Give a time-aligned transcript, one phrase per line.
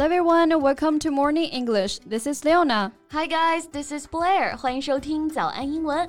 [0.00, 1.98] Hello everyone, welcome to Morning English.
[1.98, 2.92] This is Leona.
[3.10, 4.56] Hi guys, this is Blair.
[4.56, 6.08] 欢迎收听早安英文。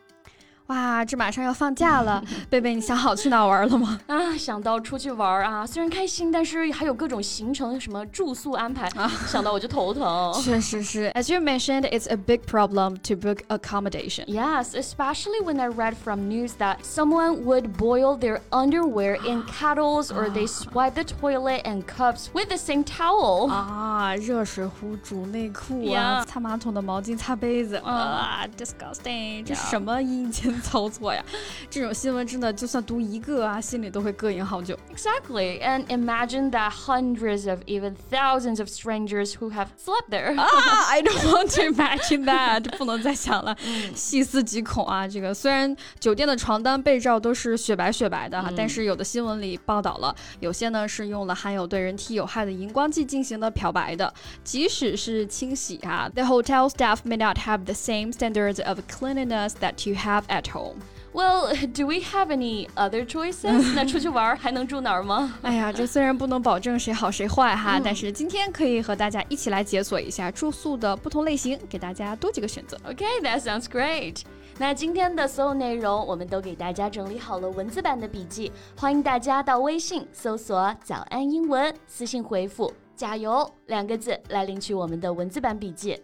[0.70, 4.00] 哇，这马上要放假了，贝贝，你想好去哪玩了吗？
[4.08, 10.32] 啊，想到出去玩啊，虽然开心，但是还有各种行程，什么住宿安排，啊、想到我就头疼。
[10.42, 14.24] 确实是，As you mentioned, it's a big problem to book accommodation.
[14.26, 20.10] Yes, especially when I read from news that someone would boil their underwear in kettles
[20.10, 23.48] or they swipe the toilet and cups with the same towel.
[23.48, 29.44] 啊，热水壶煮内裤啊，擦马桶的毛巾擦杯子，啊，disgusting！
[29.44, 30.56] 这什么阴间？
[30.62, 31.24] 操作呀！
[31.70, 34.78] 这种新闻真的，就算读一个啊，心里都会膈应好久。
[34.94, 40.38] Exactly, and imagine that hundreds of even thousands of strangers who have slept there.
[40.38, 40.46] 啊，
[40.88, 43.56] I don't want to imagine that，不能再想了，
[43.94, 45.06] 细思极恐啊！
[45.06, 54.12] 这个虽然酒店的床单被罩都是雪白雪白的哈，但是有的新闻里报道了，有些呢是用了含有对人体有害的荧光剂进行的漂白的。
[54.44, 60.75] 即使是清洗啊，the hotel staff may not have the same standards of cleanliness that you have at home.
[61.13, 63.73] Well, do we have any other choices?
[63.75, 65.37] 那出去玩还能住哪儿吗？
[65.43, 72.77] 哎呀，这虽然不能保证谁好谁坏哈，但是今天可以和大家一起来解锁一下住宿的不同类型，给大家多几个选择。
[72.87, 74.21] Okay, that sounds great.
[74.57, 85.99] 那今天的所有内容我们都给大家整理好了文字版的笔记，欢迎大家到微信搜索“早安英文”，私信回复“加油”两个字来领取我们的文字版笔记。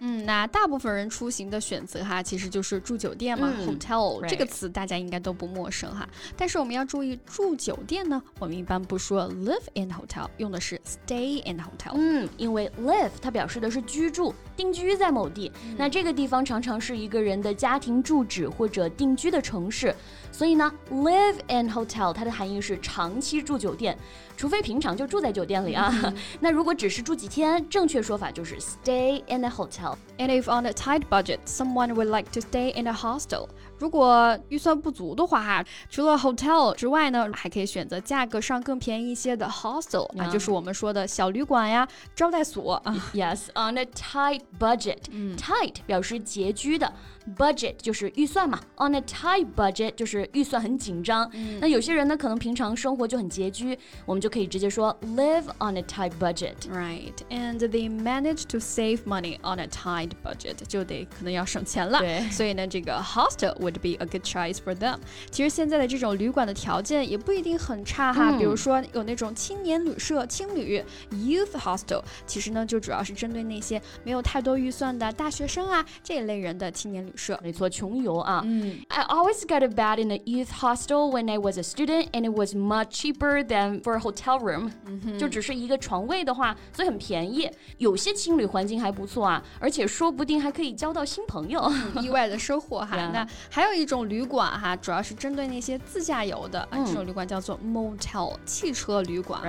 [0.00, 6.08] 嗯，那大部分人出行的选择哈，其实就是住酒店嘛，hotel 这个词大家应该都不陌生哈。
[6.36, 11.92] 但是我们要注意，住酒店呢，我们一般不说 live in hotel，用的是 stay in hotel。
[11.94, 19.94] 嗯，因为 live 它表示的是居住、定居在某地，那这个地方常常是一个人的家庭住址或者定居的城市，
[20.32, 23.98] 所以呢，live in hotel 它的含义是长期住酒店，
[24.34, 25.94] 除非平常就住在酒店里啊。
[26.40, 29.89] 那如果只是住几天，正确说法就是 stay in a hotel。
[30.18, 33.50] And if on a tight budget, someone would like to stay in a hostel.
[33.79, 42.95] 如果预算不足的话，哈，除了 hotel 之外呢，还可以选择价格上更便宜一些的 hostel 啊，就是我们说的小旅馆呀、招待所啊。
[43.13, 44.99] Yes, on a tight budget.
[45.37, 46.91] Tight 表示拮据的，
[47.37, 48.59] budget 就是预算嘛。
[48.77, 51.29] On a tight budget 就是预算很紧张。
[51.59, 56.55] 那有些人呢，可能平常生活就很拮据，我们就可以直接说 live on a tight budget.
[56.71, 61.99] Right, and they manage to save money on a tight budget，就得可能要省钱了。
[61.99, 64.97] 对，所以呢，这个 hostel would be a good choice for them。
[65.29, 77.39] 其实现在的这种旅馆的条件也不一定很差哈，比如说有那种青年旅社、青旅 （youth hostel），其实呢就主要是针对那些没有太多预算的大学生啊这一类人的青年旅社。
[77.43, 78.41] 没错，穷游啊。
[78.45, 82.35] 嗯，I always got a bed in a youth hostel when I was a student, and it
[82.35, 84.71] was much cheaper than for a hotel room。
[85.17, 87.49] 就只是一个床位的话，所以很便宜。
[87.77, 92.95] 有些青旅环境还不错啊，而且说不定还可以交到新朋友，意外的收获哈。
[93.11, 99.40] 那还 有一种旅馆哈，主要是针对那些自驾游的啊，这种旅馆叫做 motel 汽车旅馆。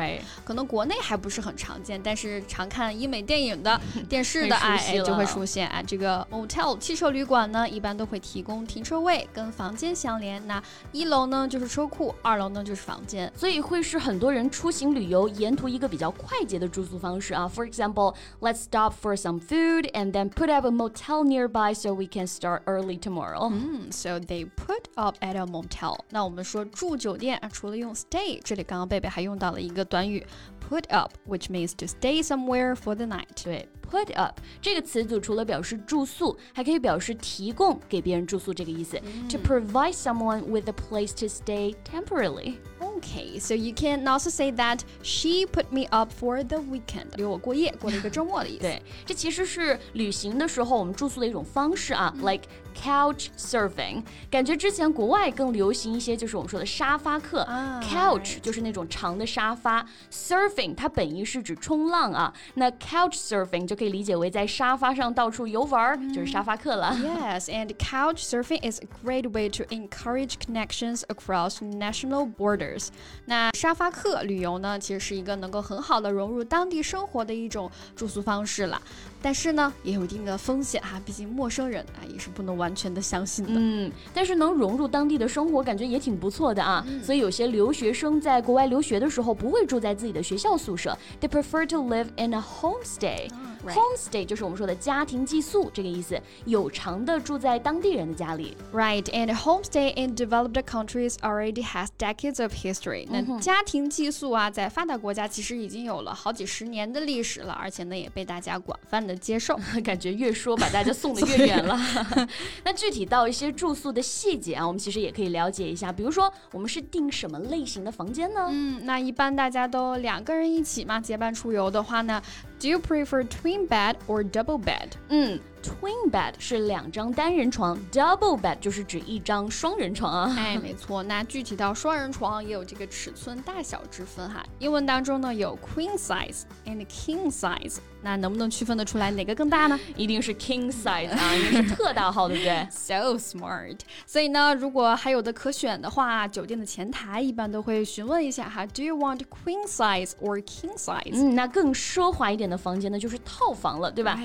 [0.44, 3.80] 可能国内还不是很常见，但是常看英美电影的、
[4.10, 5.82] 电视的哎就会出现啊。
[5.82, 10.46] 这个 motel 汽车旅馆呢，一般都会提供停车位跟房间相连。
[10.48, 10.62] 那
[10.92, 17.50] 一楼呢就是车库，二楼呢就是房间，所以会是很多人出行旅游沿途一个比较快捷的住宿方式啊。
[17.54, 22.08] For example, let's stop for some food and then put up a motel nearby so we
[22.08, 23.52] can start early tomorrow.
[23.52, 25.99] 嗯 ，so they put up at a motel。
[26.11, 30.27] 那我们说住酒店啊，除了用 stay，这里刚刚贝贝还用到了一个短语
[30.69, 33.45] put up，which means to stay somewhere for the night。
[33.45, 39.01] 对，put up 这个词组除了表示住宿，还可以表示提供给别人住宿这个意思。
[39.31, 42.57] To provide someone with a place to stay temporarily.
[43.01, 48.63] Okay, so you can also say that she put me up for the weekend，留我过夜，过了一个周末的意思。
[48.63, 52.45] 对，这其实是旅行的时候我们住宿的一种方式啊，like
[52.75, 54.03] couch surfing。
[54.31, 57.47] 感觉之前国外更流行一些，就是我们说的沙发客。
[57.83, 66.95] couch 就是那种长的沙发，surfing 它本意是指冲浪啊，那 couch surfing 就可以理解为在沙发上到处游玩，就是沙发客了。
[67.03, 72.89] Yes, and couch surfing is a great way to encourage connections across national borders.
[73.26, 78.82] 那沙发客旅游呢，其实是一个能够很好的融入当地生活的一种住宿方式了。
[79.22, 83.52] 但是呢，也有一定的风险哈，毕竟陌生人啊也是不能完全的相信的。
[83.56, 86.86] 嗯，但是能融入当地的生活，感觉也挺不错的啊。
[87.04, 93.30] 所以有些留学生在国外留学的时候，不会住在自己的学校宿舍，they prefer to live in a homestay。
[93.66, 98.56] Homestay 就是我们说的家庭寄宿这个意思，有偿的住在当地人的家里。
[98.74, 103.08] Right, and homestay in developed countries already has decades of history。
[103.10, 109.60] 那家庭寄宿啊，在发达国家其实已经有了好几十年的历史了，而且呢也被大家广泛的接受。
[109.84, 111.80] 感觉越说把大家送的越远了。
[112.64, 115.92] 那具体到一些住宿的细节啊，我们其实也可以了解一下。
[115.92, 118.48] 比如说，我们是订什么类型的房间呢？
[118.50, 122.22] 嗯，那一般大家都两个人一起嘛，结伴出游的话呢
[122.62, 124.96] ，Do you prefer twin bed or double bed？
[125.10, 125.40] 嗯。
[125.40, 125.51] Hmm.
[125.62, 130.36] Twin bed 是两张单人床，double bed 就是指一张双人床啊。
[130.38, 131.04] 哎，没错。
[131.04, 134.44] 那具体到双人床也有这个尺寸大小之分哈。
[134.60, 137.78] 英文当中呢有 queen size and king size。
[138.04, 139.80] 那能不能区分得出来哪个更大呢？
[139.96, 142.68] 一定是 king size 啊，因为是特大号，对不对？
[142.72, 143.78] So smart。
[144.08, 151.12] 所以呢，如果还有的可选的话，酒店的前台一般都会询问一下哈，Do you want queen size or king size？
[151.14, 154.16] 嗯，那更奢华一点的房间呢，就是套房了，对吧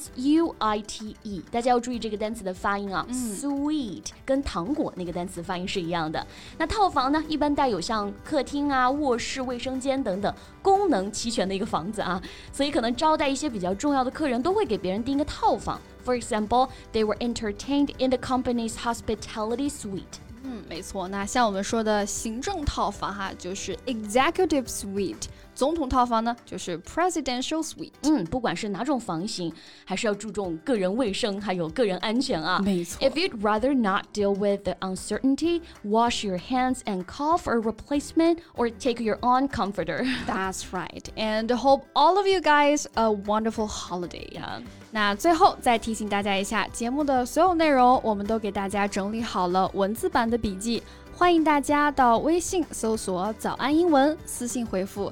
[0.00, 1.42] ？Suite，S U I T E。
[1.50, 6.26] 大家要注意这个单词的发音啊 Sweet 跟糖果那个单词发音是一样的。
[6.58, 12.20] 那套房呢，一般带有像客厅啊、卧室、卫生间等等功能齐全的一个房子啊。
[12.52, 15.80] 所以可能招待一些比较重要的客人，都会给别人订个套房。
[16.04, 20.18] For example, they were entertained in the company's hospitality suite.
[20.42, 21.06] 嗯，没错。
[21.08, 25.24] 那像我们说的行政套房哈，就是 executive suite。
[25.59, 27.91] 总统套房呢，就是 presidential suite。
[28.03, 29.53] 嗯，不管是哪种房型，
[29.85, 32.59] 还是要注重个人卫生，还有个人安全啊。
[32.59, 32.99] 没错。
[33.07, 38.39] If you'd rather not deal with the uncertainty, wash your hands and call for a replacement
[38.55, 40.05] or take your own comforter.
[40.27, 41.05] That's right.
[41.15, 44.29] And hope all of you guys a wonderful holiday.
[44.31, 44.61] Yeah.
[44.91, 50.83] 那最后再提醒大家一下，节目的所有内容我们都给大家整理好了文字版的笔记，
[51.13, 55.11] 欢迎大家到微信搜索“早安英文”，私信回复。